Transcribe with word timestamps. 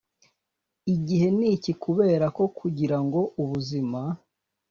igihe 0.93 1.27
ni 1.37 1.47
iki 1.55 1.73
kubera 1.83 2.25
ko 2.35 2.43
kugira 2.57 2.97
ngo 3.03 3.19
ubuzima 3.41 4.01